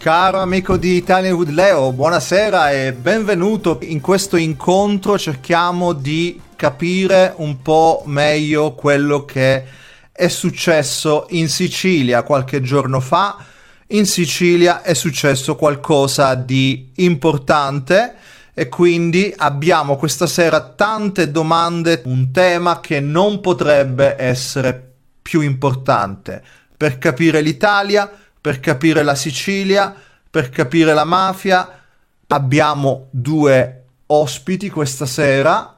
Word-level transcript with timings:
Caro 0.00 0.38
amico 0.38 0.78
di 0.78 0.96
Italian 0.96 1.34
with 1.34 1.50
Leo, 1.50 1.92
buonasera 1.92 2.70
e 2.70 2.94
benvenuto. 2.94 3.76
In 3.82 4.00
questo 4.00 4.38
incontro 4.38 5.18
cerchiamo 5.18 5.92
di 5.92 6.40
capire 6.56 7.34
un 7.36 7.60
po' 7.60 8.04
meglio 8.06 8.72
quello 8.72 9.26
che 9.26 9.62
è 10.10 10.28
successo 10.28 11.26
in 11.32 11.50
Sicilia 11.50 12.22
qualche 12.22 12.62
giorno 12.62 12.98
fa. 13.00 13.44
In 13.88 14.06
Sicilia 14.06 14.80
è 14.80 14.94
successo 14.94 15.54
qualcosa 15.54 16.34
di 16.34 16.92
importante 16.94 18.14
e 18.54 18.70
quindi 18.70 19.30
abbiamo 19.36 19.96
questa 19.96 20.26
sera 20.26 20.62
tante 20.62 21.30
domande, 21.30 22.00
un 22.06 22.30
tema 22.32 22.80
che 22.80 23.00
non 23.00 23.42
potrebbe 23.42 24.16
essere 24.18 24.92
più 25.20 25.42
importante 25.42 26.42
per 26.74 26.96
capire 26.96 27.42
l'Italia, 27.42 28.10
per 28.40 28.60
capire 28.60 29.02
la 29.02 29.14
Sicilia, 29.14 29.94
per 30.30 30.48
capire 30.50 30.94
la 30.94 31.04
mafia. 31.04 31.82
Abbiamo 32.28 33.08
due 33.10 33.84
ospiti 34.06 34.70
questa 34.70 35.06
sera 35.06 35.74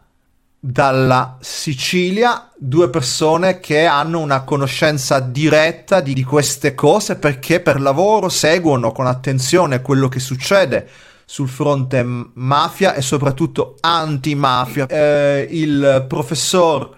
dalla 0.65 1.39
Sicilia, 1.41 2.49
due 2.57 2.89
persone 2.89 3.59
che 3.59 3.85
hanno 3.85 4.21
una 4.21 4.43
conoscenza 4.43 5.19
diretta 5.19 6.01
di, 6.01 6.15
di 6.15 6.23
queste 6.23 6.75
cose 6.75 7.17
perché 7.17 7.59
per 7.59 7.81
lavoro 7.81 8.29
seguono 8.29 8.93
con 8.93 9.07
attenzione 9.07 9.83
quello 9.83 10.09
che 10.09 10.21
succede 10.21 10.89
sul 11.25 11.49
fronte 11.49 12.05
mafia 12.35 12.95
e 12.95 13.03
soprattutto 13.03 13.77
antimafia. 13.81 14.87
Eh, 14.87 15.49
il 15.51 16.05
professor 16.07 16.95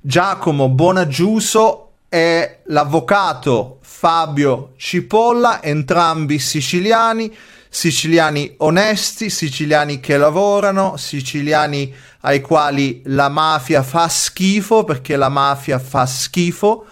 Giacomo 0.00 0.68
Bonaggiuso 0.68 1.91
e 2.14 2.58
l'avvocato 2.64 3.78
Fabio 3.80 4.74
Cipolla, 4.76 5.62
entrambi 5.62 6.38
siciliani, 6.38 7.34
siciliani 7.70 8.52
onesti, 8.58 9.30
siciliani 9.30 9.98
che 9.98 10.18
lavorano, 10.18 10.98
siciliani 10.98 11.90
ai 12.20 12.42
quali 12.42 13.00
la 13.06 13.30
mafia 13.30 13.82
fa 13.82 14.08
schifo 14.08 14.84
perché 14.84 15.16
la 15.16 15.30
mafia 15.30 15.78
fa 15.78 16.04
schifo 16.04 16.84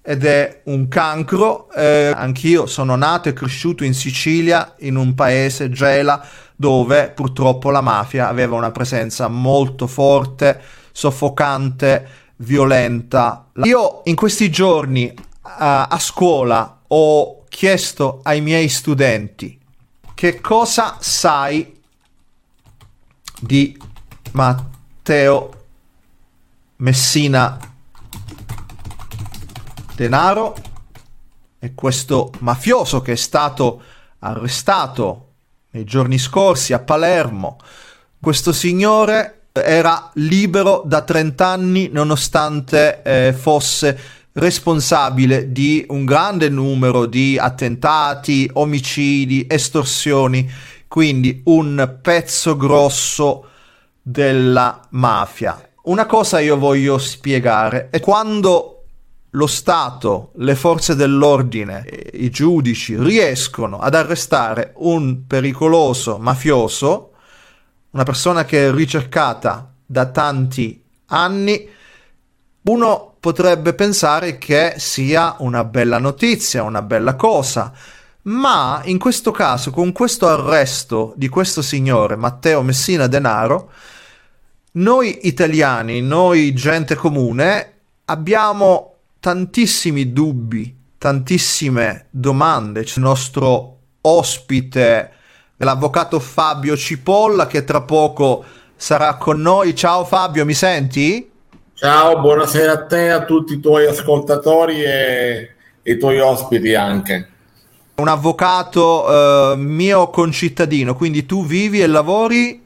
ed 0.00 0.24
è 0.24 0.60
un 0.66 0.86
cancro. 0.86 1.68
Eh, 1.72 2.12
anch'io 2.14 2.66
sono 2.66 2.94
nato 2.94 3.28
e 3.28 3.32
cresciuto 3.32 3.82
in 3.82 3.94
Sicilia, 3.94 4.74
in 4.78 4.94
un 4.94 5.14
paese, 5.14 5.70
Gela, 5.70 6.24
dove 6.54 7.10
purtroppo 7.12 7.70
la 7.70 7.80
mafia 7.80 8.28
aveva 8.28 8.54
una 8.54 8.70
presenza 8.70 9.26
molto 9.26 9.88
forte, 9.88 10.60
soffocante, 10.92 12.21
violenta. 12.42 13.50
Io 13.64 14.02
in 14.04 14.14
questi 14.14 14.50
giorni 14.50 15.12
uh, 15.14 15.18
a 15.42 15.98
scuola 15.98 16.82
ho 16.86 17.44
chiesto 17.48 18.20
ai 18.22 18.40
miei 18.40 18.68
studenti 18.68 19.58
che 20.14 20.40
cosa 20.40 20.96
sai 21.00 21.80
di 23.40 23.76
Matteo 24.32 25.60
Messina 26.76 27.58
denaro 29.94 30.54
e 31.58 31.74
questo 31.74 32.32
mafioso 32.38 33.02
che 33.02 33.12
è 33.12 33.16
stato 33.16 33.82
arrestato 34.20 35.28
nei 35.70 35.84
giorni 35.84 36.18
scorsi 36.18 36.72
a 36.72 36.80
Palermo. 36.80 37.58
Questo 38.20 38.52
signore 38.52 39.41
era 39.52 40.10
libero 40.14 40.82
da 40.86 41.02
30 41.02 41.46
anni 41.46 41.88
nonostante 41.92 43.02
eh, 43.02 43.32
fosse 43.32 43.98
responsabile 44.32 45.52
di 45.52 45.84
un 45.88 46.04
grande 46.06 46.48
numero 46.48 47.06
di 47.06 47.38
attentati, 47.38 48.48
omicidi, 48.54 49.46
estorsioni, 49.48 50.50
quindi 50.88 51.42
un 51.44 51.98
pezzo 52.00 52.56
grosso 52.56 53.46
della 54.00 54.80
mafia. 54.90 55.68
Una 55.84 56.06
cosa 56.06 56.40
io 56.40 56.56
voglio 56.56 56.96
spiegare 56.98 57.88
è 57.90 58.00
quando 58.00 58.84
lo 59.30 59.46
Stato, 59.46 60.32
le 60.36 60.54
forze 60.54 60.94
dell'ordine, 60.94 61.84
i 62.12 62.30
giudici 62.30 62.96
riescono 62.98 63.78
ad 63.78 63.94
arrestare 63.94 64.74
un 64.76 65.26
pericoloso 65.26 66.18
mafioso, 66.18 67.11
una 67.92 68.02
persona 68.02 68.44
che 68.44 68.68
è 68.68 68.72
ricercata 68.72 69.72
da 69.84 70.06
tanti 70.06 70.82
anni, 71.06 71.68
uno 72.62 73.14
potrebbe 73.18 73.74
pensare 73.74 74.36
che 74.36 74.74
sia 74.76 75.36
una 75.38 75.64
bella 75.64 75.98
notizia, 75.98 76.62
una 76.62 76.82
bella 76.82 77.14
cosa, 77.16 77.72
ma 78.22 78.80
in 78.84 78.98
questo 78.98 79.30
caso, 79.30 79.70
con 79.70 79.92
questo 79.92 80.28
arresto 80.28 81.12
di 81.16 81.28
questo 81.28 81.62
signore, 81.62 82.16
Matteo 82.16 82.62
Messina 82.62 83.06
Denaro, 83.06 83.70
noi 84.72 85.26
italiani, 85.26 86.00
noi 86.00 86.54
gente 86.54 86.94
comune, 86.94 87.72
abbiamo 88.06 88.94
tantissimi 89.20 90.12
dubbi, 90.12 90.74
tantissime 90.98 92.06
domande. 92.10 92.84
C'è 92.84 92.98
il 92.98 93.04
nostro 93.04 93.78
ospite, 94.00 95.12
l'avvocato 95.64 96.18
Fabio 96.18 96.76
Cipolla, 96.76 97.46
che 97.46 97.64
tra 97.64 97.82
poco 97.82 98.44
sarà 98.74 99.16
con 99.16 99.40
noi. 99.40 99.74
Ciao 99.74 100.04
Fabio, 100.04 100.44
mi 100.44 100.54
senti? 100.54 101.30
Ciao, 101.74 102.20
buonasera 102.20 102.72
a 102.72 102.84
te, 102.86 103.10
a 103.10 103.24
tutti 103.24 103.54
i 103.54 103.60
tuoi 103.60 103.86
ascoltatori 103.86 104.82
e, 104.82 105.50
i 105.82 105.98
tuoi 105.98 106.20
ospiti 106.20 106.74
anche. 106.74 107.28
Un 107.94 108.08
avvocato 108.08 109.52
eh, 109.52 109.56
mio 109.56 110.08
concittadino, 110.08 110.94
quindi 110.94 111.26
tu 111.26 111.44
vivi 111.44 111.80
e 111.80 111.86
lavori 111.86 112.64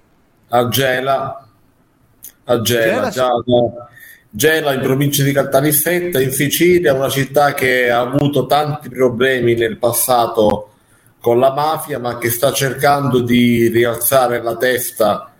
a 0.49 0.69
Gela, 0.69 1.49
a 2.45 2.61
Gela, 2.61 3.09
Gela 3.09 3.43
da, 3.45 3.89
Gela 4.31 4.73
in 4.73 4.81
provincia 4.81 5.23
di 5.23 5.33
Caltanissetta 5.33 6.21
in 6.21 6.31
Sicilia, 6.31 6.95
una 6.95 7.09
città 7.09 7.53
che 7.55 7.91
ha 7.91 8.01
avuto 8.01 8.47
tanti 8.47 8.89
problemi 8.89 9.55
nel 9.55 9.77
passato 9.79 10.71
con 11.27 11.41
la 11.41 11.53
mafia, 11.53 11.99
ma 11.99 12.19
che 12.19 12.31
sta 12.31 12.53
cercando 12.53 13.19
di 13.19 13.67
rialzare 13.67 14.41
la 14.41 14.55
testa 14.55 15.33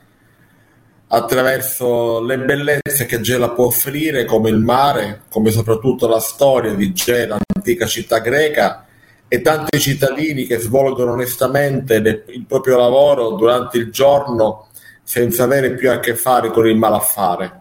attraverso 1.07 2.21
le 2.25 2.41
bellezze 2.41 3.07
che 3.07 3.21
Gela 3.21 3.51
può 3.51 3.67
offrire, 3.67 4.25
come 4.25 4.51
il 4.51 4.59
mare, 4.59 5.23
come 5.31 5.53
soprattutto 5.53 6.09
la 6.09 6.19
storia 6.19 6.75
di 6.75 6.93
Gela, 6.93 7.39
antica 7.55 7.87
città 7.87 8.19
greca, 8.19 8.85
e 9.29 9.41
tanti 9.43 9.79
cittadini 9.79 10.45
che 10.45 10.59
svolgono 10.59 11.13
onestamente 11.13 12.25
il 12.31 12.45
proprio 12.49 12.79
lavoro 12.79 13.37
durante 13.37 13.79
il 13.79 13.93
giorno 13.93 14.67
senza 15.05 15.45
avere 15.45 15.75
più 15.75 15.89
a 15.89 16.01
che 16.01 16.17
fare 16.17 16.51
con 16.51 16.67
il 16.67 16.77
malaffare. 16.77 17.61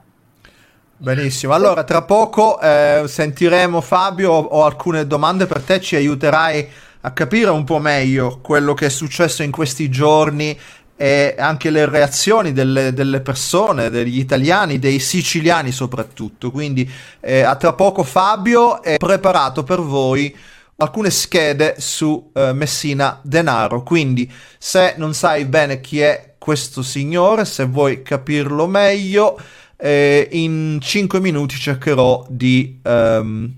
Benissimo, 0.98 1.54
allora 1.54 1.84
tra 1.84 2.02
poco 2.02 2.60
eh, 2.60 3.04
sentiremo 3.06 3.82
Fabio, 3.82 4.32
ho 4.32 4.64
alcune 4.64 5.06
domande 5.06 5.46
per 5.46 5.62
te, 5.62 5.80
ci 5.80 5.96
aiuterai 5.96 6.85
a 7.06 7.12
capire 7.12 7.52
un 7.52 7.64
po' 7.64 7.78
meglio 7.78 8.40
quello 8.42 8.74
che 8.74 8.88
è 8.88 8.90
successo 8.90 9.44
in 9.44 9.52
questi 9.52 9.90
giorni 9.90 10.58
e 10.98 11.36
anche 11.38 11.70
le 11.70 11.88
reazioni 11.88 12.52
delle, 12.52 12.94
delle 12.94 13.22
persone, 13.22 13.92
degli 13.92 14.18
italiani, 14.18 14.80
dei 14.80 14.98
siciliani 14.98 15.72
soprattutto. 15.72 16.50
Quindi 16.50 16.90
eh, 17.20 17.42
a 17.42 17.56
tra 17.58 17.74
poco 17.74 18.02
Fabio 18.02 18.82
è 18.82 18.98
preparato 18.98 19.64
per 19.64 19.82
voi 19.82 20.36
alcune 20.78 21.12
schede 21.12 21.76
su 21.78 22.32
eh, 22.34 22.54
Messina 22.54 23.20
Denaro. 23.22 23.84
Quindi 23.84 24.32
se 24.58 24.96
non 24.98 25.14
sai 25.14 25.46
bene 25.46 25.82
chi 25.82 26.00
è 26.00 26.34
questo 26.40 26.82
signore, 26.82 27.46
se 27.46 27.66
vuoi 27.66 28.02
capirlo 28.02 28.66
meglio 28.66 29.40
eh, 29.78 30.28
in 30.32 30.80
5 30.82 31.20
minuti 31.20 31.56
cercherò 31.56 32.26
di, 32.30 32.80
um, 32.84 33.54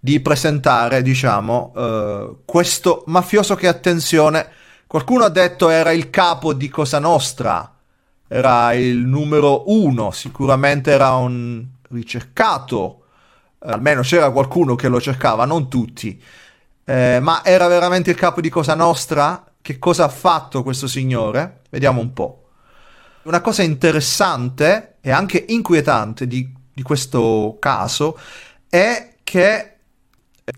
di 0.00 0.20
presentare, 0.20 1.02
diciamo, 1.02 1.72
uh, 1.74 2.38
questo 2.44 3.02
mafioso 3.06 3.54
che, 3.54 3.66
attenzione, 3.66 4.48
qualcuno 4.86 5.24
ha 5.24 5.28
detto 5.28 5.68
era 5.68 5.90
il 5.92 6.10
capo 6.10 6.52
di 6.52 6.68
Cosa 6.68 6.98
Nostra, 6.98 7.74
era 8.28 8.72
il 8.74 8.98
numero 8.98 9.64
uno, 9.72 10.10
sicuramente 10.10 10.90
era 10.90 11.14
un 11.14 11.64
ricercato, 11.90 13.04
eh, 13.60 13.70
almeno 13.70 14.02
c'era 14.02 14.30
qualcuno 14.30 14.74
che 14.74 14.88
lo 14.88 15.00
cercava, 15.00 15.44
non 15.44 15.68
tutti, 15.68 16.22
eh, 16.84 17.18
ma 17.20 17.44
era 17.44 17.66
veramente 17.66 18.10
il 18.10 18.16
capo 18.16 18.40
di 18.40 18.48
Cosa 18.48 18.74
Nostra? 18.74 19.44
Che 19.60 19.78
cosa 19.78 20.04
ha 20.04 20.08
fatto 20.08 20.62
questo 20.62 20.86
signore? 20.86 21.62
Vediamo 21.70 22.00
un 22.00 22.12
po'. 22.12 22.48
Una 23.24 23.40
cosa 23.40 23.62
interessante 23.62 24.96
e 25.00 25.10
anche 25.10 25.44
inquietante 25.48 26.26
di, 26.26 26.50
di 26.72 26.82
questo 26.82 27.56
caso 27.58 28.18
è 28.68 29.16
che 29.22 29.77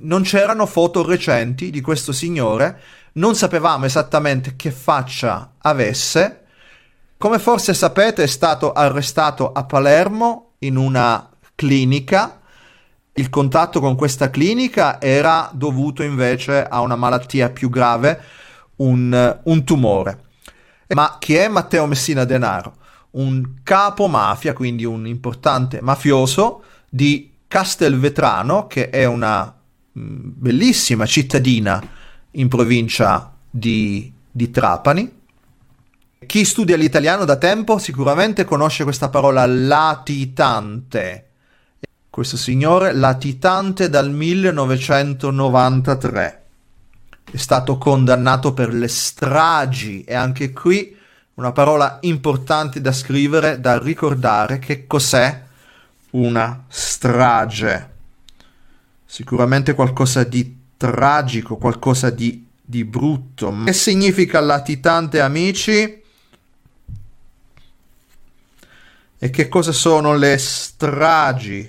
non 0.00 0.22
c'erano 0.22 0.66
foto 0.66 1.04
recenti 1.04 1.70
di 1.70 1.80
questo 1.80 2.12
signore, 2.12 2.80
non 3.12 3.34
sapevamo 3.34 3.84
esattamente 3.84 4.56
che 4.56 4.70
faccia 4.70 5.54
avesse. 5.58 6.44
Come 7.18 7.38
forse 7.38 7.74
sapete 7.74 8.22
è 8.22 8.26
stato 8.26 8.72
arrestato 8.72 9.52
a 9.52 9.64
Palermo 9.64 10.52
in 10.60 10.76
una 10.76 11.28
clinica. 11.54 12.40
Il 13.12 13.28
contatto 13.28 13.80
con 13.80 13.96
questa 13.96 14.30
clinica 14.30 15.00
era 15.00 15.50
dovuto 15.52 16.02
invece 16.02 16.64
a 16.64 16.80
una 16.80 16.96
malattia 16.96 17.50
più 17.50 17.68
grave, 17.68 18.20
un, 18.76 19.40
un 19.42 19.64
tumore. 19.64 20.24
Ma 20.88 21.16
chi 21.18 21.34
è 21.34 21.48
Matteo 21.48 21.86
Messina 21.86 22.24
Denaro? 22.24 22.76
Un 23.10 23.60
capo 23.62 24.06
mafia, 24.06 24.52
quindi 24.52 24.84
un 24.84 25.06
importante 25.06 25.80
mafioso 25.82 26.62
di 26.88 27.32
Castelvetrano, 27.46 28.66
che 28.66 28.88
è 28.88 29.04
una 29.04 29.59
bellissima 29.92 31.06
cittadina 31.06 31.82
in 32.32 32.48
provincia 32.48 33.32
di, 33.50 34.12
di 34.30 34.50
Trapani. 34.50 35.18
Chi 36.26 36.44
studia 36.44 36.76
l'italiano 36.76 37.24
da 37.24 37.36
tempo 37.36 37.78
sicuramente 37.78 38.44
conosce 38.44 38.84
questa 38.84 39.08
parola 39.08 39.46
latitante. 39.46 41.28
Questo 42.10 42.36
signore 42.36 42.92
latitante 42.92 43.88
dal 43.88 44.10
1993 44.10 46.44
è 47.30 47.36
stato 47.36 47.78
condannato 47.78 48.52
per 48.52 48.74
le 48.74 48.88
stragi 48.88 50.02
e 50.04 50.14
anche 50.14 50.52
qui 50.52 50.98
una 51.34 51.52
parola 51.52 51.98
importante 52.02 52.80
da 52.80 52.92
scrivere, 52.92 53.60
da 53.60 53.78
ricordare 53.78 54.58
che 54.58 54.86
cos'è 54.86 55.44
una 56.10 56.64
strage 56.68 57.90
sicuramente 59.10 59.74
qualcosa 59.74 60.22
di 60.22 60.56
tragico, 60.76 61.56
qualcosa 61.56 62.10
di, 62.10 62.46
di 62.62 62.84
brutto. 62.84 63.64
Che 63.64 63.72
significa 63.72 64.38
latitante 64.38 65.20
amici? 65.20 66.00
E 69.18 69.30
che 69.30 69.48
cosa 69.48 69.72
sono 69.72 70.14
le 70.14 70.38
stragi? 70.38 71.68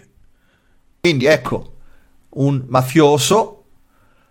Quindi 1.00 1.26
ecco, 1.26 1.74
un 2.30 2.64
mafioso 2.68 3.64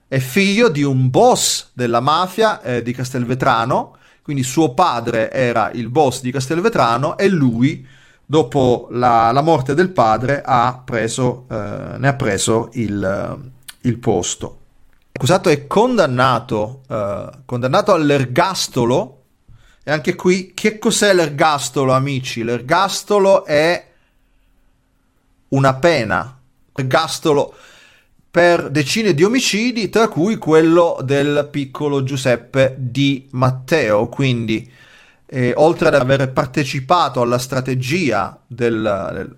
è 0.06 0.20
figlio 0.20 0.68
di 0.68 0.84
un 0.84 1.10
boss 1.10 1.70
della 1.72 2.00
mafia 2.00 2.62
eh, 2.62 2.80
di 2.80 2.92
Castelvetrano, 2.92 3.96
quindi 4.22 4.44
suo 4.44 4.72
padre 4.72 5.32
era 5.32 5.72
il 5.72 5.88
boss 5.88 6.20
di 6.20 6.30
Castelvetrano 6.30 7.18
e 7.18 7.28
lui 7.28 7.84
dopo 8.30 8.86
la, 8.92 9.32
la 9.32 9.40
morte 9.40 9.74
del 9.74 9.90
padre, 9.90 10.40
ha 10.44 10.80
preso, 10.84 11.46
eh, 11.50 11.98
ne 11.98 12.06
ha 12.06 12.14
preso 12.14 12.70
il, 12.74 13.52
il, 13.80 13.98
posto. 13.98 14.58
Accusato 15.10 15.48
è 15.48 15.66
condannato, 15.66 16.82
eh, 16.88 17.28
condannato 17.44 17.92
all'ergastolo. 17.92 19.22
E 19.82 19.90
anche 19.90 20.14
qui, 20.14 20.52
che 20.54 20.78
cos'è 20.78 21.12
l'ergastolo, 21.12 21.92
amici? 21.92 22.44
L'ergastolo 22.44 23.44
è 23.44 23.84
una 25.48 25.74
pena. 25.74 26.38
L'ergastolo 26.72 27.52
per 28.30 28.70
decine 28.70 29.12
di 29.12 29.24
omicidi, 29.24 29.88
tra 29.88 30.06
cui 30.06 30.36
quello 30.36 30.98
del 31.02 31.48
piccolo 31.50 32.04
Giuseppe 32.04 32.76
Di 32.78 33.26
Matteo. 33.32 34.08
Quindi 34.08 34.70
e 35.32 35.52
oltre 35.56 35.86
ad 35.86 35.94
aver 35.94 36.32
partecipato 36.32 37.20
alla 37.20 37.38
strategia 37.38 38.36
del, 38.48 39.10
del, 39.12 39.36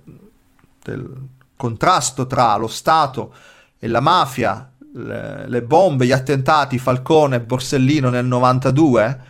del, 0.82 1.28
contrasto 1.54 2.26
tra 2.26 2.56
lo 2.56 2.66
Stato 2.66 3.34
e 3.78 3.88
la 3.88 4.00
mafia, 4.00 4.72
le, 4.94 5.46
le, 5.46 5.62
bombe, 5.62 6.06
gli 6.06 6.12
attentati 6.12 6.78
Falcone 6.78 7.36
e 7.36 7.40
Borsellino 7.40 8.08
nel 8.08 8.24
92, 8.24 9.20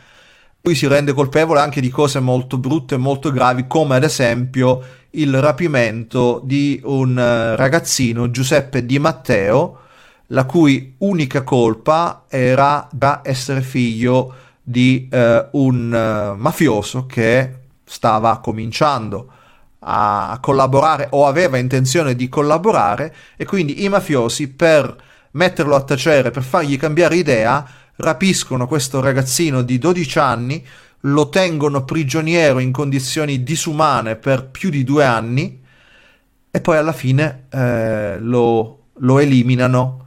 lui 0.60 0.76
si 0.76 0.86
rende 0.86 1.12
colpevole 1.12 1.58
anche 1.58 1.80
di 1.80 1.88
cose 1.88 2.20
molto 2.20 2.58
brutte 2.58 2.94
e 2.94 2.98
molto 2.98 3.32
gravi, 3.32 3.66
come 3.66 3.96
ad 3.96 4.04
esempio 4.04 4.84
il 5.10 5.40
rapimento 5.40 6.40
di 6.44 6.80
un 6.84 7.18
eh, 7.18 7.56
ragazzino, 7.56 8.30
Giuseppe 8.30 8.86
Di 8.86 9.00
Matteo, 9.00 9.80
la 10.28 10.44
cui 10.44 10.94
unica 10.98 11.42
colpa 11.42 12.26
era 12.28 12.86
da 12.92 13.20
essere 13.24 13.62
figlio 13.62 14.32
di 14.62 15.08
eh, 15.10 15.48
un 15.52 16.34
uh, 16.34 16.40
mafioso 16.40 17.06
che 17.06 17.54
stava 17.84 18.38
cominciando 18.38 19.32
a 19.80 20.38
collaborare 20.40 21.08
o 21.10 21.26
aveva 21.26 21.58
intenzione 21.58 22.14
di 22.14 22.28
collaborare 22.28 23.14
e 23.36 23.44
quindi 23.44 23.82
i 23.82 23.88
mafiosi 23.88 24.48
per 24.48 24.96
metterlo 25.32 25.74
a 25.74 25.82
tacere, 25.82 26.30
per 26.30 26.42
fargli 26.44 26.78
cambiare 26.78 27.16
idea, 27.16 27.66
rapiscono 27.96 28.66
questo 28.68 29.00
ragazzino 29.00 29.62
di 29.62 29.78
12 29.78 30.18
anni, 30.18 30.64
lo 31.06 31.28
tengono 31.28 31.84
prigioniero 31.84 32.60
in 32.60 32.70
condizioni 32.70 33.42
disumane 33.42 34.14
per 34.14 34.48
più 34.48 34.70
di 34.70 34.84
due 34.84 35.04
anni 35.04 35.60
e 36.50 36.60
poi 36.60 36.76
alla 36.76 36.92
fine 36.92 37.46
eh, 37.50 38.18
lo, 38.20 38.84
lo 38.98 39.18
eliminano 39.18 40.01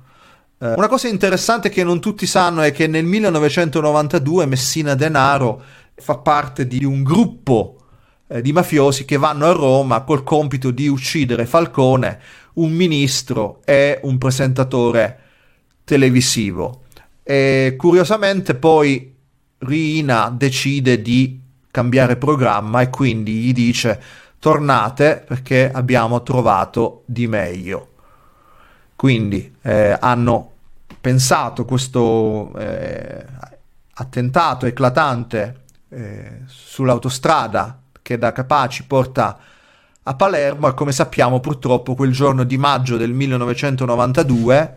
eh, 0.72 0.74
una 0.76 0.88
cosa 0.88 1.08
interessante 1.08 1.70
che 1.70 1.84
non 1.84 2.00
tutti 2.00 2.26
sanno 2.26 2.62
è 2.62 2.72
che 2.72 2.88
nel 2.88 3.06
1992 3.06 4.46
Messina 4.46 4.96
Denaro 4.96 5.62
fa 5.96 6.18
parte 6.18 6.68
di 6.68 6.84
un 6.84 7.04
gruppo 7.04 7.78
eh, 8.28 8.42
di 8.42 8.52
mafiosi 8.52 9.06
che 9.06 9.18
vanno 9.18 9.46
a 9.46 9.52
Roma 9.52 10.02
col 10.02 10.24
compito 10.24 10.72
di 10.72 10.88
uccidere 10.88 11.46
Falcone, 11.46 12.20
un 12.54 12.72
ministro 12.72 13.62
e 13.66 14.00
un 14.04 14.18
presentatore 14.18 15.20
televisivo. 15.84 16.84
E 17.24 17.76
curiosamente 17.78 18.56
poi 18.56 19.14
Rina 19.60 20.30
decide 20.36 21.02
di 21.02 21.40
cambiare 21.72 22.18
programma 22.18 22.82
e 22.82 22.90
quindi 22.90 23.34
gli 23.34 23.54
dice 23.54 24.02
tornate 24.40 25.24
perché 25.26 25.72
abbiamo 25.72 26.24
trovato 26.24 27.04
di 27.06 27.28
meglio. 27.28 27.90
Quindi 28.96 29.56
eh, 29.62 29.98
hanno 30.00 30.52
pensato 31.06 31.66
questo 31.66 32.52
eh, 32.58 33.24
attentato 33.94 34.66
eclatante 34.66 35.66
eh, 35.90 36.40
sull'autostrada 36.48 37.80
che 38.02 38.18
da 38.18 38.32
Capaci 38.32 38.86
porta 38.88 39.38
a 40.02 40.16
Palermo 40.16 40.68
e 40.68 40.74
come 40.74 40.92
sappiamo 40.92 41.40
purtroppo 41.40 41.94
quel 41.94 42.12
giorno 42.12 42.44
di 42.44 42.58
maggio 42.58 42.98
del 42.98 43.14
1992, 43.14 44.76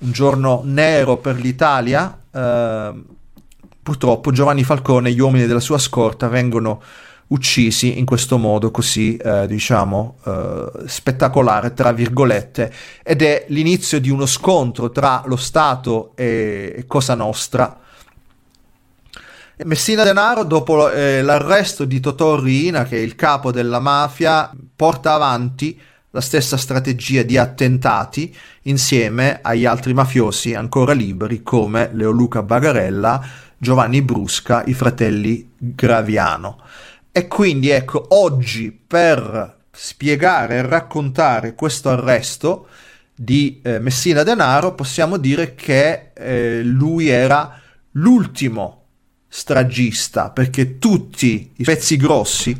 un 0.00 0.12
giorno 0.12 0.60
nero 0.64 1.16
per 1.16 1.36
l'Italia, 1.36 2.14
eh, 2.30 3.02
purtroppo 3.82 4.30
Giovanni 4.30 4.64
Falcone 4.64 5.08
e 5.08 5.12
gli 5.12 5.20
uomini 5.20 5.46
della 5.46 5.60
sua 5.60 5.78
scorta 5.78 6.28
vengono 6.28 6.82
uccisi 7.28 7.98
in 7.98 8.04
questo 8.04 8.38
modo 8.38 8.70
così, 8.70 9.16
eh, 9.16 9.46
diciamo, 9.46 10.18
eh, 10.24 10.70
spettacolare, 10.86 11.74
tra 11.74 11.92
virgolette, 11.92 12.72
ed 13.02 13.22
è 13.22 13.44
l'inizio 13.48 14.00
di 14.00 14.10
uno 14.10 14.26
scontro 14.26 14.90
tra 14.90 15.22
lo 15.26 15.36
Stato 15.36 16.12
e 16.14 16.84
Cosa 16.86 17.14
Nostra. 17.14 17.80
Messina 19.64 20.04
Denaro, 20.04 20.44
dopo 20.44 20.88
eh, 20.90 21.20
l'arresto 21.20 21.84
di 21.84 21.98
Totò 21.98 22.38
Riina, 22.40 22.84
che 22.84 22.96
è 22.96 23.00
il 23.00 23.16
capo 23.16 23.50
della 23.50 23.80
mafia, 23.80 24.50
porta 24.76 25.14
avanti 25.14 25.78
la 26.10 26.20
stessa 26.20 26.56
strategia 26.56 27.22
di 27.22 27.36
attentati 27.36 28.34
insieme 28.62 29.40
agli 29.42 29.66
altri 29.66 29.92
mafiosi 29.92 30.54
ancora 30.54 30.92
liberi 30.92 31.42
come 31.42 31.90
Leoluca 31.92 32.42
Bagarella, 32.42 33.20
Giovanni 33.58 34.00
Brusca, 34.00 34.62
i 34.64 34.74
fratelli 34.74 35.50
Graviano. 35.58 36.60
E 37.18 37.26
quindi 37.26 37.70
ecco, 37.70 38.06
oggi 38.10 38.70
per 38.70 39.64
spiegare 39.72 40.58
e 40.58 40.62
raccontare 40.62 41.56
questo 41.56 41.90
arresto 41.90 42.68
di 43.12 43.60
eh, 43.60 43.80
Messina 43.80 44.22
Denaro 44.22 44.76
possiamo 44.76 45.16
dire 45.16 45.56
che 45.56 46.12
eh, 46.14 46.62
lui 46.62 47.08
era 47.08 47.60
l'ultimo 47.90 48.84
stragista 49.26 50.30
perché 50.30 50.78
tutti 50.78 51.54
i 51.56 51.64
pezzi 51.64 51.96
grossi 51.96 52.56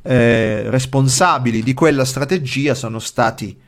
eh, 0.00 0.70
responsabili 0.70 1.62
di 1.62 1.74
quella 1.74 2.06
strategia 2.06 2.72
sono 2.72 3.00
stati 3.00 3.60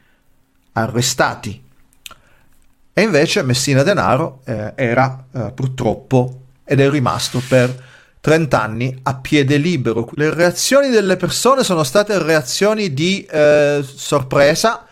arrestati. 0.73 1.63
E 2.95 3.03
invece 3.03 3.43
Messina 3.43 3.83
Denaro 3.83 4.41
eh, 4.47 4.73
era 4.75 5.23
eh, 5.33 5.53
purtroppo 5.53 6.45
ed 6.65 6.81
è 6.81 6.89
rimasto 6.89 7.43
per 7.47 7.89
30 8.21 8.63
anni 8.63 8.99
a 9.03 9.17
piede 9.17 9.57
libero. 9.57 10.09
Le 10.15 10.33
reazioni 10.33 10.91
delle 10.91 11.17
persone 11.17 11.65
sono 11.65 11.85
state 11.85 12.23
reazioni 12.23 12.93
di 12.93 13.25
eh, 13.25 13.83
sorpresa. 13.83 14.87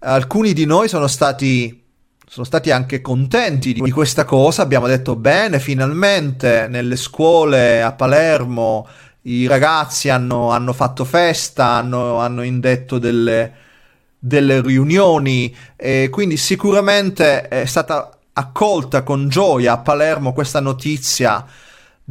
Alcuni 0.00 0.52
di 0.52 0.64
noi 0.64 0.88
sono 0.88 1.08
stati, 1.08 1.82
sono 2.26 2.46
stati 2.46 2.70
anche 2.70 3.00
contenti 3.00 3.72
di 3.72 3.90
questa 3.90 4.24
cosa. 4.24 4.62
Abbiamo 4.62 4.86
detto 4.86 5.16
bene, 5.16 5.58
finalmente 5.58 6.68
nelle 6.68 6.96
scuole 6.96 7.82
a 7.82 7.92
Palermo 7.92 8.86
i 9.22 9.46
ragazzi 9.48 10.08
hanno, 10.08 10.50
hanno 10.50 10.72
fatto 10.72 11.04
festa, 11.04 11.72
hanno, 11.72 12.18
hanno 12.18 12.42
indetto 12.42 12.98
delle, 12.98 13.52
delle 14.16 14.62
riunioni 14.62 15.54
e 15.74 16.08
quindi 16.10 16.36
sicuramente 16.36 17.48
è 17.48 17.64
stata 17.66 18.10
accolta 18.32 19.02
con 19.02 19.28
gioia 19.28 19.72
a 19.72 19.78
Palermo 19.78 20.32
questa 20.32 20.60
notizia 20.60 21.44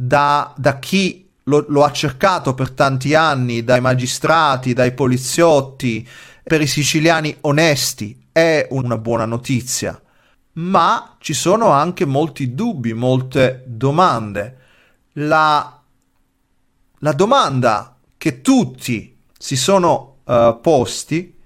da, 0.00 0.54
da 0.56 0.78
chi 0.78 1.28
lo, 1.44 1.64
lo, 1.70 1.82
ha 1.82 1.90
cercato 1.90 2.54
per 2.54 2.70
tanti 2.70 3.14
anni, 3.14 3.64
dai 3.64 3.80
magistrati, 3.80 4.72
dai 4.72 4.92
poliziotti, 4.92 6.08
per 6.44 6.60
i 6.60 6.68
siciliani 6.68 7.36
onesti, 7.40 8.26
è 8.30 8.68
una 8.70 8.96
buona 8.96 9.24
notizia. 9.24 10.00
Ma 10.52 11.16
ci 11.18 11.34
sono 11.34 11.70
anche 11.70 12.04
molti 12.04 12.54
dubbi, 12.54 12.92
molte 12.92 13.64
domande. 13.66 14.58
La, 15.14 15.82
la 16.98 17.12
domanda 17.12 17.96
che 18.16 18.40
tutti 18.40 19.18
si 19.36 19.56
sono 19.56 20.18
uh, 20.22 20.60
posti, 20.60 21.36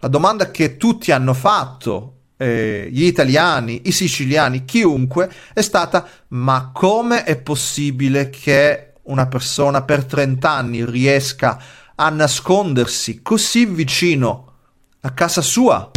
la 0.00 0.08
domanda 0.08 0.50
che 0.50 0.76
tutti 0.76 1.12
hanno 1.12 1.34
fatto 1.34 2.19
eh, 2.40 2.88
gli 2.90 3.04
italiani, 3.04 3.82
i 3.84 3.92
siciliani, 3.92 4.64
chiunque, 4.64 5.30
è 5.52 5.60
stata 5.60 6.08
ma 6.28 6.70
come 6.72 7.24
è 7.24 7.36
possibile 7.36 8.30
che 8.30 8.94
una 9.02 9.26
persona 9.26 9.82
per 9.82 10.06
30 10.06 10.50
anni 10.50 10.84
riesca 10.86 11.62
a 11.94 12.08
nascondersi 12.08 13.20
così 13.20 13.66
vicino 13.66 14.52
a 15.00 15.10
casa 15.10 15.42
sua? 15.42 15.90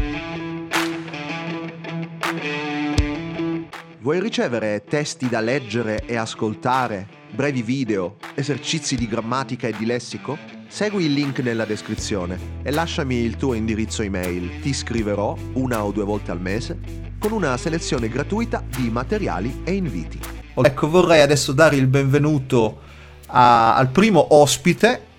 Vuoi 4.00 4.20
ricevere 4.20 4.84
testi 4.86 5.30
da 5.30 5.40
leggere 5.40 6.04
e 6.06 6.18
ascoltare, 6.18 7.08
brevi 7.34 7.64
video, 7.64 8.18
esercizi 8.36 8.96
di 8.96 9.08
grammatica 9.08 9.68
e 9.68 9.74
di 9.76 9.86
lessico? 9.86 10.38
Segui 10.68 11.06
il 11.06 11.14
link 11.14 11.40
nella 11.40 11.66
descrizione 11.66 12.38
e 12.62 12.72
lasciami 12.72 13.16
il 13.16 13.38
tuo 13.38 13.56
indirizzo 13.56 14.04
email. 14.04 14.60
Ti 14.62 14.72
scriverò 14.72 15.36
una 15.54 15.84
o 15.84 15.92
due 15.92 16.04
volte 16.04 16.30
al 16.30 16.40
mese 16.40 16.80
con 17.18 17.32
una 17.32 17.58
selezione 17.58 18.08
gratuita 18.08 18.64
di 18.68 18.90
materiali 18.90 19.62
e 19.64 19.74
inviti. 19.74 20.20
Ecco, 20.54 20.90
vorrei 20.90 21.22
adesso 21.22 21.54
dare 21.54 21.76
il 21.76 21.88
benvenuto 21.88 22.82
a, 23.28 23.76
al 23.76 23.90
primo 23.90 24.36
ospite 24.36 25.12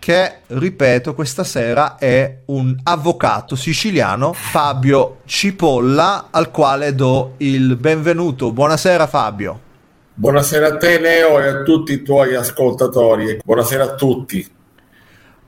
che, 0.00 0.40
ripeto, 0.48 1.14
questa 1.14 1.44
sera 1.44 1.96
è 1.96 2.40
un 2.46 2.76
avvocato 2.82 3.54
siciliano, 3.54 4.32
Fabio 4.32 5.20
Cipolla, 5.24 6.28
al 6.30 6.50
quale 6.50 6.94
do 6.94 7.34
il 7.38 7.76
benvenuto. 7.76 8.52
Buonasera 8.52 9.06
Fabio. 9.06 9.72
Buonasera 10.16 10.68
a 10.68 10.76
te 10.76 11.00
Leo 11.00 11.40
e 11.40 11.48
a 11.48 11.62
tutti 11.64 11.92
i 11.92 12.02
tuoi 12.02 12.36
ascoltatori. 12.36 13.40
Buonasera 13.44 13.82
a 13.82 13.94
tutti. 13.94 14.48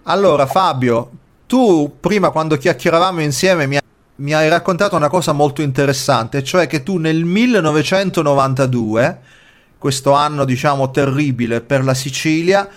Allora, 0.02 0.46
Fabio, 0.46 1.10
tu 1.46 1.98
prima 2.00 2.30
quando 2.30 2.56
chiacchieravamo 2.56 3.20
insieme 3.20 3.68
mi, 3.68 3.78
mi, 4.16 4.34
hai 4.34 4.48
raccontato 4.48 4.96
una 4.96 5.08
cosa 5.08 5.30
molto 5.30 5.62
interessante, 5.62 6.42
cioè 6.42 6.66
che 6.66 6.82
tu 6.82 6.96
nel 6.96 7.24
1992, 7.24 9.20
questo 9.78 10.10
anno 10.14 10.44
diciamo 10.44 10.90
terribile 10.90 11.60
per 11.60 11.84
la 11.84 11.94
Sicilia, 11.94 12.68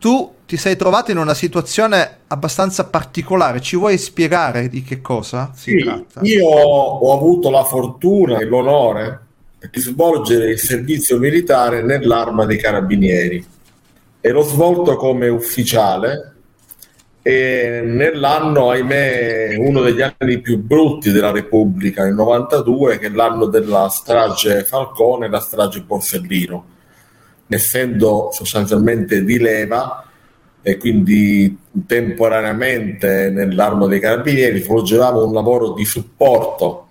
tu 0.00 0.34
ti 0.46 0.56
sei 0.56 0.74
trovato 0.74 1.12
in 1.12 1.18
una 1.18 1.34
situazione 1.34 2.22
abbastanza 2.26 2.86
particolare. 2.86 3.60
Ci 3.60 3.76
vuoi 3.76 3.98
spiegare 3.98 4.68
di 4.68 4.82
che 4.82 5.00
cosa 5.00 5.52
si 5.54 5.76
sì, 5.78 5.84
tratta? 5.84 6.22
Io 6.22 6.48
ho 6.48 7.16
avuto 7.16 7.50
la 7.50 7.62
fortuna 7.62 8.38
e 8.38 8.46
l'onore 8.46 9.28
di 9.68 9.80
svolgere 9.80 10.50
il 10.50 10.58
servizio 10.58 11.18
militare 11.18 11.82
nell'arma 11.82 12.46
dei 12.46 12.56
carabinieri. 12.56 13.44
Ero 14.20 14.42
svolto 14.42 14.96
come 14.96 15.28
ufficiale 15.28 16.34
e 17.22 17.82
nell'anno, 17.84 18.70
ahimè, 18.70 19.56
uno 19.58 19.82
degli 19.82 20.00
anni 20.00 20.40
più 20.40 20.58
brutti 20.58 21.10
della 21.10 21.30
Repubblica, 21.30 22.06
il 22.06 22.14
92, 22.14 22.98
che 22.98 23.08
è 23.08 23.10
l'anno 23.10 23.46
della 23.46 23.88
strage 23.88 24.64
Falcone 24.64 25.26
e 25.26 25.28
la 25.28 25.40
strage 25.40 25.82
Borsellino, 25.82 26.64
essendo 27.46 28.30
sostanzialmente 28.32 29.22
di 29.24 29.38
leva 29.38 30.06
e 30.62 30.76
quindi 30.76 31.58
temporaneamente 31.86 33.30
nell'arma 33.30 33.86
dei 33.86 34.00
carabinieri 34.00 34.60
svolgevamo 34.60 35.24
un 35.24 35.32
lavoro 35.32 35.72
di 35.72 35.84
supporto 35.84 36.89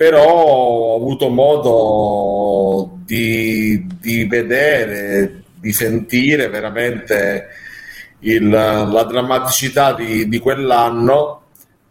però 0.00 0.24
ho 0.24 0.96
avuto 0.96 1.28
modo 1.28 3.00
di, 3.04 3.86
di 4.00 4.24
vedere, 4.24 5.42
di 5.56 5.74
sentire 5.74 6.48
veramente 6.48 7.48
il, 8.20 8.48
la 8.48 9.04
drammaticità 9.04 9.92
di, 9.92 10.26
di 10.26 10.38
quell'anno 10.38 11.42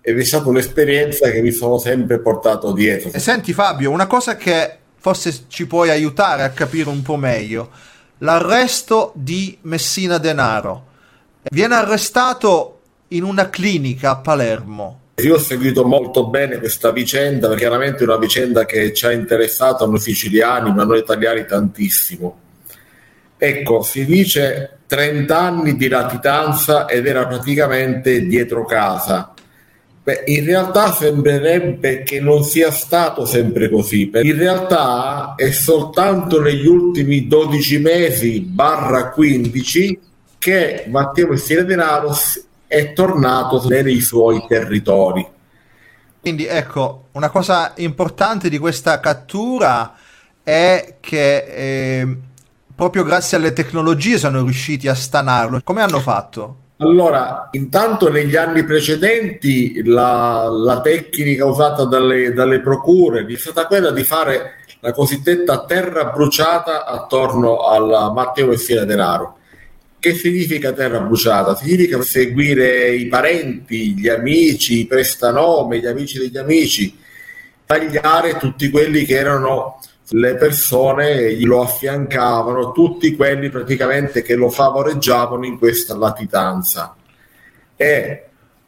ed 0.01 0.18
è 0.18 0.24
stata 0.24 0.50
un'esperienza 0.50 1.30
che 1.30 1.44
mi 1.44 1.51
sono 1.51 1.78
sempre 1.78 2.20
portato 2.20 2.72
dietro. 2.72 3.12
E 3.13 3.20
senti 3.20 3.54
Fabio, 3.54 3.92
una 3.92 4.08
cosa 4.08 4.36
che 4.38 4.78
forse 4.98 5.44
ci 5.48 5.68
puoi 5.68 5.92
aiutare 5.92 6.42
a 6.42 6.50
capire 6.50 6.89
un 6.89 7.04
po' 7.04 7.16
meglio, 7.16 7.70
l'arresto 8.18 9.12
di 9.13 9.56
Messina 9.62 10.18
Denaro. 10.18 10.86
Viene 11.44 11.75
arrestato 11.75 12.80
in 13.10 13.22
una 13.22 13.51
clinica 13.51 14.10
a 14.10 14.18
Palermo. 14.18 15.00
Io 15.22 15.36
ho 15.36 15.40
seguito 15.40 15.86
molto 15.86 16.28
bene 16.28 16.58
questa 16.60 16.92
vicenda 16.92 17.48
perché 17.48 17.64
chiaramente 17.64 18.04
è 18.04 18.08
una 18.08 18.18
vicenda 18.18 18.66
che 18.66 18.94
ci 18.94 19.06
ha 19.06 19.12
interessato 19.12 19.84
a 19.84 19.88
noi 19.88 20.00
siciliani, 20.00 20.74
ma 20.74 20.84
a 20.84 20.86
noi 20.86 21.00
italiani 21.00 21.46
tantissimo. 21.46 22.40
Ecco, 23.38 23.82
si 23.82 24.06
dice 24.06 24.80
30 24.86 25.40
anni 25.40 25.76
di 25.76 25.88
latitanza 25.88 26.88
ed 26.88 27.06
era 27.06 27.26
praticamente 27.26 28.26
dietro 28.26 28.66
casa. 28.66 29.34
Beh, 30.02 30.24
in 30.26 30.46
realtà 30.46 30.92
sembrerebbe 30.92 32.04
che 32.04 32.20
non 32.20 32.44
sia 32.44 32.72
stato 32.72 33.26
sempre 33.26 33.70
così. 33.70 34.10
In 34.14 34.38
realtà 34.38 35.36
è 35.36 35.52
soltanto 35.52 36.42
negli 36.42 36.66
ultimi 36.66 37.28
12 37.28 37.78
mesi 37.80 38.40
barra 38.40 39.10
15 39.10 40.00
che 40.40 40.86
Matteo 40.88 41.28
Messina 41.28 41.62
Denaro 41.62 42.14
è 42.70 42.94
tornato 42.94 43.68
nei 43.68 44.00
suoi 44.00 44.46
territori. 44.48 45.28
Quindi 46.22 46.46
ecco, 46.46 47.06
una 47.14 47.30
cosa 47.30 47.74
importante 47.78 48.48
di 48.48 48.60
questa 48.60 49.00
cattura 49.00 49.96
è 50.44 50.98
che 51.00 51.38
eh, 51.38 52.18
proprio 52.76 53.04
grazie 53.04 53.38
alle 53.38 53.54
tecnologie 53.54 54.20
sono 54.20 54.44
riusciti 54.44 54.88
a 54.88 54.94
stanarlo. 54.94 55.62
Come 55.64 55.82
hanno 55.82 56.00
fatto? 56.00 56.58
Allora, 56.78 57.50
intanto 57.52 58.10
negli 58.10 58.36
anni 58.36 58.64
precedenti 58.64 59.84
la, 59.84 60.48
la 60.48 60.80
tecnica 60.80 61.46
usata 61.46 61.86
dalle, 61.86 62.32
dalle, 62.34 62.62
procure 62.62 63.26
è 63.26 63.36
stata 63.36 63.66
quella 63.66 63.92
di 63.92 64.04
fare 64.04 64.60
la 64.82 64.94
cosiddetta 64.94 65.66
terra 65.66 66.06
bruciata 66.06 66.86
attorno 66.86 67.66
al 67.66 68.12
Matteo 68.14 68.48
Messina 68.48 68.86
Denaro. 68.86 69.38
Che 70.00 70.13
significa 70.13 70.72
terra 70.72 71.01
bruciata? 71.01 71.56
Significa 71.56 72.01
seguire 72.01 72.96
i 72.96 73.08
parenti, 73.08 73.94
gli 73.96 74.08
amici, 74.08 74.79
i 74.79 74.88
prestanome, 74.88 75.79
gli 75.79 75.88
amici 75.88 76.20
degli 76.20 76.38
amici, 76.38 76.98
tagliare 77.65 78.38
tutti 78.38 78.70
quelli 78.70 79.03
che 79.03 79.15
erano 79.18 79.77
le 80.12 80.36
persone 80.36 81.38
lo 81.41 81.62
affiancavano, 81.62 82.72
tutti 82.72 83.13
quelli 83.15 83.50
praticamente 83.50 84.22
che 84.22 84.36
lo 84.36 84.50
favoreggiavano 84.50 85.46
in 85.46 85.58
questa 85.58 85.98
latitanza. 85.98 86.96
E 87.75 88.24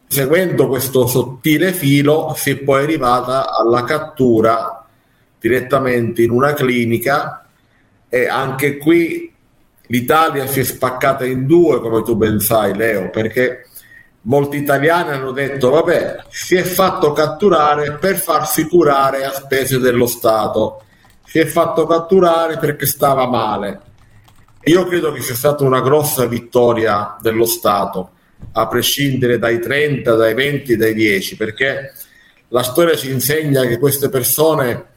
seguendo 0.07 0.67
questo 0.67 1.07
sottile 1.07 1.71
filo 1.71 2.33
si 2.35 2.51
è 2.51 2.57
poi 2.57 2.83
arrivata 2.83 3.55
alla 3.55 3.85
cattura 3.85 4.85
direttamente 5.39 6.23
in 6.23 6.31
una 6.31 6.53
clinica 6.53 7.45
e 8.09 8.27
anche 8.27 8.77
qui 8.77 9.30
l'Italia 9.91 10.47
si 10.47 10.61
è 10.61 10.63
spaccata 10.63 11.25
in 11.25 11.45
due, 11.45 11.79
come 11.79 12.01
tu 12.01 12.15
ben 12.15 12.39
sai, 12.39 12.75
Leo, 12.75 13.09
perché 13.11 13.67
molti 14.21 14.57
italiani 14.57 15.11
hanno 15.11 15.31
detto 15.31 15.69
vabbè, 15.69 16.23
si 16.29 16.55
è 16.55 16.63
fatto 16.63 17.11
catturare 17.11 17.93
per 17.93 18.17
farsi 18.17 18.67
curare 18.67 19.23
a 19.23 19.31
spese 19.31 19.77
dello 19.77 20.07
Stato 20.07 20.81
si 21.31 21.39
è 21.39 21.45
fatto 21.45 21.85
catturare 21.85 22.57
perché 22.57 22.85
stava 22.85 23.25
male. 23.25 23.79
Io 24.65 24.85
credo 24.85 25.13
che 25.13 25.21
sia 25.21 25.33
stata 25.33 25.63
una 25.63 25.79
grossa 25.79 26.25
vittoria 26.25 27.15
dello 27.21 27.45
Stato, 27.45 28.09
a 28.51 28.67
prescindere 28.67 29.39
dai 29.39 29.61
30, 29.61 30.13
dai 30.13 30.33
20, 30.33 30.75
dai 30.75 30.93
10, 30.93 31.37
perché 31.37 31.93
la 32.49 32.63
storia 32.63 32.97
ci 32.97 33.11
insegna 33.11 33.65
che 33.65 33.79
queste 33.79 34.09
persone, 34.09 34.90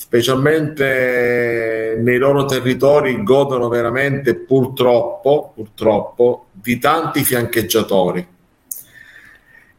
specialmente 0.00 1.98
nei 2.00 2.18
loro 2.18 2.44
territori, 2.44 3.20
godono 3.24 3.68
veramente 3.68 4.36
purtroppo, 4.36 5.50
purtroppo 5.52 6.46
di 6.52 6.78
tanti 6.78 7.24
fiancheggiatori. 7.24 8.24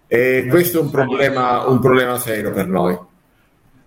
E 0.08 0.46
questo 0.50 0.80
è 0.80 0.82
un 0.82 0.90
problema, 0.90 1.66
un 1.68 1.80
problema 1.80 2.20
serio 2.20 2.52
per 2.52 2.68
noi. 2.68 3.00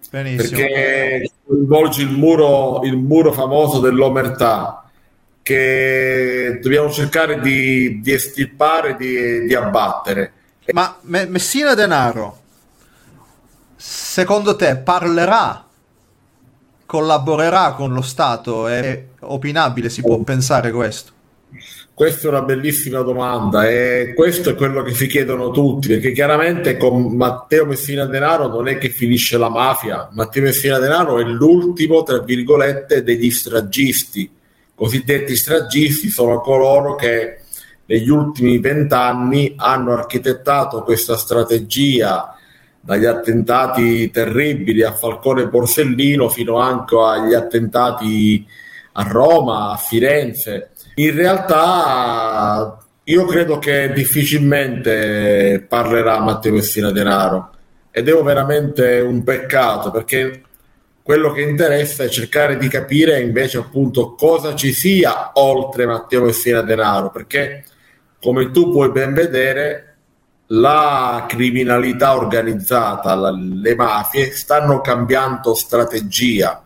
Benissimo. 0.08 0.56
Perché 0.58 1.30
coinvolge 1.44 2.00
il 2.00 2.10
muro, 2.10 2.80
il 2.82 2.96
muro 2.96 3.30
famoso 3.32 3.78
dell'omertà, 3.78 4.90
che 5.42 6.58
dobbiamo 6.62 6.90
cercare 6.90 7.40
di, 7.40 8.00
di 8.00 8.10
estirpare, 8.10 8.96
di, 8.96 9.44
di 9.44 9.54
abbattere. 9.54 10.32
Ma 10.72 10.96
Messina 11.02 11.74
Denaro, 11.74 12.40
secondo 13.76 14.56
te 14.56 14.76
parlerà, 14.76 15.66
collaborerà 16.92 17.72
con 17.72 17.94
lo 17.94 18.02
Stato? 18.02 18.68
È 18.68 19.04
opinabile, 19.20 19.88
si 19.88 20.02
può 20.02 20.18
pensare 20.18 20.70
questo? 20.70 21.12
Questa 21.94 22.26
è 22.26 22.30
una 22.30 22.42
bellissima 22.42 23.00
domanda 23.00 23.66
e 23.66 24.12
questo 24.14 24.50
è 24.50 24.54
quello 24.54 24.82
che 24.82 24.92
si 24.92 25.06
chiedono 25.06 25.50
tutti, 25.50 25.88
perché 25.88 26.12
chiaramente 26.12 26.76
con 26.76 27.16
Matteo 27.16 27.64
Messina 27.64 28.04
Denaro 28.04 28.48
non 28.48 28.68
è 28.68 28.76
che 28.76 28.90
finisce 28.90 29.38
la 29.38 29.48
mafia, 29.48 30.10
Matteo 30.12 30.42
Messina 30.42 30.78
Denaro 30.78 31.18
è 31.18 31.24
l'ultimo, 31.24 32.02
tra 32.02 32.18
virgolette, 32.18 33.02
degli 33.02 33.30
stragisti. 33.30 34.30
Cosiddetti 34.74 35.34
stragisti 35.34 36.10
sono 36.10 36.40
coloro 36.40 36.94
che 36.94 37.38
negli 37.86 38.10
ultimi 38.10 38.58
vent'anni 38.58 39.54
hanno 39.56 39.94
architettato 39.94 40.82
questa 40.82 41.16
strategia 41.16 42.36
dagli 42.84 43.04
attentati 43.04 44.10
terribili 44.10 44.82
a 44.82 44.92
Falcone 44.92 45.46
Borsellino 45.46 46.28
fino 46.28 46.58
anche 46.58 46.96
agli 46.96 47.32
attentati 47.32 48.44
a 48.94 49.02
Roma, 49.04 49.70
a 49.70 49.76
Firenze. 49.76 50.70
In 50.96 51.14
realtà 51.14 52.76
io 53.04 53.24
credo 53.24 53.58
che 53.58 53.92
difficilmente 53.92 55.64
parlerà 55.66 56.20
Matteo 56.20 56.52
Messina 56.52 56.90
Denaro 56.90 57.50
ed 57.92 58.08
è 58.08 58.22
veramente 58.22 58.98
un 59.00 59.22
peccato 59.22 59.90
perché 59.90 60.42
quello 61.02 61.32
che 61.32 61.42
interessa 61.42 62.04
è 62.04 62.08
cercare 62.08 62.56
di 62.56 62.68
capire 62.68 63.20
invece 63.20 63.58
appunto 63.58 64.14
cosa 64.14 64.54
ci 64.54 64.72
sia 64.72 65.30
oltre 65.34 65.86
Matteo 65.86 66.22
Messina 66.22 66.62
Denaro 66.62 67.10
perché 67.10 67.64
come 68.20 68.50
tu 68.50 68.70
puoi 68.70 68.90
ben 68.90 69.14
vedere 69.14 69.91
la 70.54 71.24
criminalità 71.28 72.14
organizzata, 72.14 73.30
le 73.30 73.74
mafie 73.74 74.32
stanno 74.32 74.80
cambiando 74.80 75.54
strategia 75.54 76.62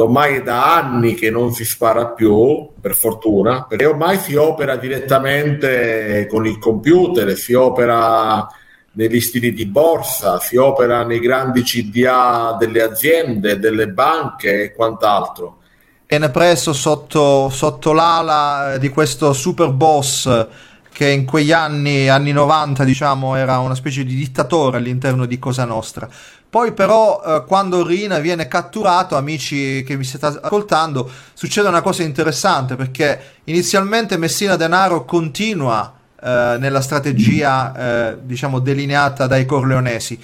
ormai 0.00 0.36
è 0.36 0.42
da 0.42 0.76
anni 0.76 1.14
che 1.14 1.30
non 1.30 1.52
si 1.52 1.64
spara 1.64 2.06
più, 2.06 2.70
per 2.80 2.94
fortuna, 2.94 3.64
perché 3.64 3.84
ormai 3.84 4.18
si 4.18 4.34
opera 4.34 4.76
direttamente 4.76 6.26
con 6.30 6.46
il 6.46 6.58
computer, 6.58 7.36
si 7.36 7.52
opera 7.52 8.46
negli 8.92 9.20
stili 9.20 9.52
di 9.52 9.66
borsa, 9.66 10.38
si 10.38 10.56
opera 10.56 11.04
nei 11.04 11.20
grandi 11.20 11.62
CDA 11.62 12.56
delle 12.58 12.82
aziende, 12.82 13.58
delle 13.58 13.88
banche 13.88 14.62
e 14.62 14.72
quant'altro. 14.72 15.58
Viene 16.06 16.30
preso 16.30 16.72
sotto, 16.72 17.48
sotto 17.48 17.92
l'ala 17.92 18.76
di 18.78 18.90
questo 18.90 19.32
super 19.32 19.70
boss 19.70 20.46
che 20.92 21.08
in 21.08 21.24
quegli 21.24 21.52
anni, 21.52 22.08
anni 22.08 22.32
90, 22.32 22.84
diciamo, 22.84 23.34
era 23.34 23.58
una 23.58 23.74
specie 23.74 24.04
di 24.04 24.14
dittatore 24.14 24.76
all'interno 24.76 25.24
di 25.24 25.38
Cosa 25.38 25.64
Nostra. 25.64 26.08
Poi 26.52 26.72
però 26.72 27.22
eh, 27.24 27.44
quando 27.46 27.84
Rina 27.84 28.18
viene 28.18 28.46
catturato, 28.46 29.16
amici 29.16 29.82
che 29.84 29.96
mi 29.96 30.04
state 30.04 30.38
ascoltando, 30.42 31.10
succede 31.32 31.68
una 31.68 31.80
cosa 31.80 32.02
interessante 32.02 32.76
perché 32.76 33.38
inizialmente 33.44 34.18
Messina 34.18 34.54
Denaro 34.56 35.06
continua 35.06 35.94
eh, 36.20 36.56
nella 36.58 36.82
strategia 36.82 38.10
eh, 38.10 38.18
diciamo 38.22 38.58
delineata 38.58 39.26
dai 39.26 39.46
corleonesi. 39.46 40.20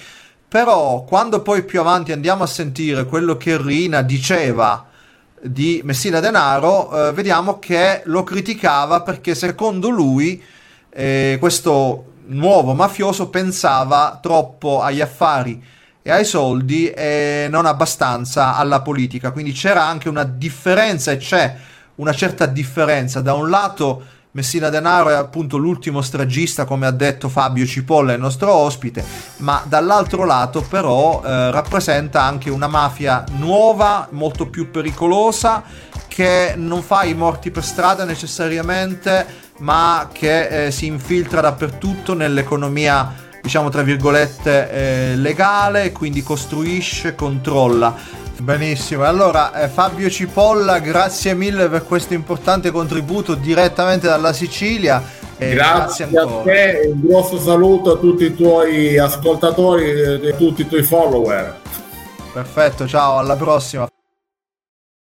Però 0.47 1.03
quando 1.03 1.41
poi 1.41 1.63
più 1.63 1.79
avanti 1.79 2.11
andiamo 2.11 2.43
a 2.43 2.47
sentire 2.47 3.05
quello 3.05 3.35
che 3.35 3.57
Rina 3.59 4.03
diceva 4.03 4.85
di 5.41 5.81
Messina 5.83 6.19
Denaro, 6.19 7.07
eh, 7.07 7.11
vediamo 7.11 7.57
che 7.57 8.01
lo 8.05 8.23
criticava 8.23 9.01
perché 9.01 9.33
secondo 9.33 9.89
lui 9.89 10.41
eh, 10.89 11.37
questo 11.39 12.05
nuovo 12.27 12.73
mafioso 12.73 13.29
pensava 13.29 14.19
troppo 14.21 14.81
agli 14.81 15.01
affari 15.01 15.61
e 16.01 16.11
ai 16.11 16.25
soldi 16.25 16.89
e 16.89 17.47
non 17.49 17.65
abbastanza 17.65 18.55
alla 18.55 18.81
politica. 18.81 19.31
Quindi 19.31 19.51
c'era 19.51 19.85
anche 19.85 20.09
una 20.09 20.23
differenza 20.23 21.11
e 21.11 21.17
c'è 21.17 21.55
una 21.95 22.13
certa 22.13 22.45
differenza. 22.45 23.21
Da 23.21 23.33
un 23.33 23.49
lato 23.49 24.03
Messina 24.31 24.69
Denaro 24.69 25.09
è 25.09 25.15
appunto 25.15 25.57
l'ultimo 25.57 26.01
stragista, 26.01 26.65
come 26.65 26.85
ha 26.85 26.91
detto 26.91 27.29
Fabio 27.29 27.65
Cipolla, 27.65 28.13
il 28.13 28.19
nostro 28.19 28.53
ospite, 28.53 29.03
ma 29.37 29.63
dall'altro 29.65 30.23
lato 30.23 30.61
però 30.61 31.23
eh, 31.25 31.49
rappresenta 31.49 32.21
anche 32.21 32.51
una 32.51 32.67
mafia 32.67 33.23
nuova, 33.37 34.07
molto 34.11 34.47
più 34.47 34.69
pericolosa, 34.69 35.63
che 36.09 36.55
non 36.57 36.81
fa 36.81 37.03
i 37.03 37.13
morti 37.13 37.51
per 37.51 37.63
strada 37.63 38.03
necessariamente, 38.03 39.25
ma 39.59 40.09
che 40.11 40.65
eh, 40.65 40.71
si 40.71 40.87
infiltra 40.87 41.39
dappertutto 41.39 42.13
nell'economia 42.13 43.27
diciamo 43.41 43.69
tra 43.69 43.81
virgolette 43.83 44.71
eh, 44.71 45.15
legale, 45.15 45.91
quindi 45.93 46.21
costruisce, 46.21 47.15
controlla. 47.15 47.95
Benissimo, 48.37 49.03
allora 49.03 49.63
eh, 49.63 49.67
Fabio 49.67 50.09
Cipolla, 50.09 50.79
grazie 50.79 51.33
mille 51.33 51.67
per 51.67 51.83
questo 51.83 52.13
importante 52.13 52.71
contributo 52.71 53.35
direttamente 53.35 54.07
dalla 54.07 54.33
Sicilia. 54.33 55.01
Eh, 55.37 55.53
grazie, 55.53 56.07
grazie 56.09 56.39
a 56.39 56.41
te, 56.43 56.89
un 56.91 57.01
grosso 57.01 57.39
saluto 57.39 57.93
a 57.93 57.97
tutti 57.97 58.25
i 58.25 58.35
tuoi 58.35 58.97
ascoltatori 58.97 59.89
e 59.89 60.31
a 60.31 60.35
tutti 60.35 60.61
i 60.61 60.67
tuoi 60.67 60.83
follower. 60.83 61.59
Perfetto, 62.31 62.87
ciao, 62.87 63.17
alla 63.17 63.35
prossima. 63.35 63.87